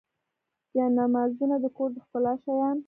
[0.75, 2.77] جانمازونه د کور د ښکلا شیان.